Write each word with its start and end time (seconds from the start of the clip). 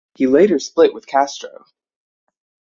He 0.15 0.25
later 0.25 0.57
split 0.57 0.95
with 0.95 1.05
Castro. 1.05 1.63